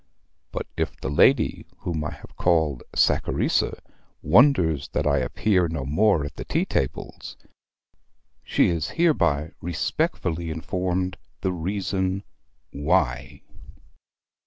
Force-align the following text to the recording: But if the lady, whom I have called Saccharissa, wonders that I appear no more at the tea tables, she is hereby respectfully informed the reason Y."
But 0.51 0.65
if 0.75 0.99
the 0.99 1.11
lady, 1.11 1.67
whom 1.81 2.03
I 2.03 2.09
have 2.09 2.35
called 2.35 2.81
Saccharissa, 2.95 3.77
wonders 4.23 4.87
that 4.93 5.05
I 5.05 5.19
appear 5.19 5.67
no 5.67 5.85
more 5.85 6.25
at 6.25 6.37
the 6.37 6.43
tea 6.43 6.65
tables, 6.65 7.37
she 8.41 8.69
is 8.69 8.89
hereby 8.97 9.51
respectfully 9.61 10.49
informed 10.49 11.17
the 11.41 11.53
reason 11.53 12.23
Y." 12.73 13.43